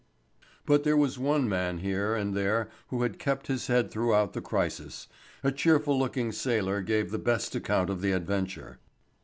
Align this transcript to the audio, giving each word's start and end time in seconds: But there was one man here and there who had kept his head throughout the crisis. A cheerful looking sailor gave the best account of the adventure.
But 0.65 0.83
there 0.83 0.97
was 0.97 1.19
one 1.19 1.47
man 1.47 1.77
here 1.77 2.15
and 2.15 2.35
there 2.35 2.71
who 2.87 3.03
had 3.03 3.19
kept 3.19 3.45
his 3.45 3.67
head 3.67 3.91
throughout 3.91 4.33
the 4.33 4.41
crisis. 4.41 5.07
A 5.43 5.51
cheerful 5.51 5.99
looking 5.99 6.31
sailor 6.31 6.81
gave 6.81 7.11
the 7.11 7.19
best 7.19 7.53
account 7.53 7.91
of 7.91 8.01
the 8.01 8.11
adventure. 8.13 8.79